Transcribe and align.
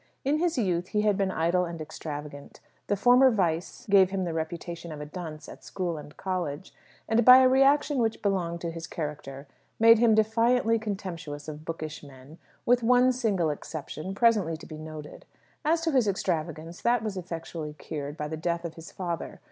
In 0.25 0.39
his 0.39 0.57
youth 0.57 0.87
he 0.87 1.01
had 1.01 1.15
been 1.15 1.29
idle 1.29 1.65
and 1.65 1.79
extravagant. 1.79 2.59
The 2.87 2.97
former 2.97 3.29
vice 3.29 3.85
gave 3.87 4.09
him 4.09 4.23
the 4.23 4.33
reputation 4.33 4.91
of 4.91 4.99
a 4.99 5.05
dunce 5.05 5.47
at 5.47 5.63
school 5.63 5.95
and 5.95 6.17
college, 6.17 6.73
and, 7.07 7.23
by 7.23 7.37
a 7.37 7.47
reaction 7.47 7.99
which 7.99 8.23
belonged 8.23 8.61
to 8.61 8.71
his 8.71 8.87
character, 8.87 9.47
made 9.79 9.99
him 9.99 10.15
defiantly 10.15 10.79
contemptuous 10.79 11.47
of 11.47 11.65
bookish 11.65 12.01
men, 12.01 12.39
with 12.65 12.81
one 12.81 13.11
single 13.11 13.51
exception, 13.51 14.15
presently 14.15 14.57
to 14.57 14.65
be 14.65 14.79
noted. 14.79 15.23
As 15.63 15.81
to 15.81 15.91
his 15.91 16.07
extravagance, 16.07 16.81
that 16.81 17.03
was 17.03 17.15
effectually 17.15 17.73
cured 17.77 18.17
by 18.17 18.27
the 18.27 18.35
death 18.37 18.65
of 18.65 18.73
his 18.73 18.91
father. 18.91 19.39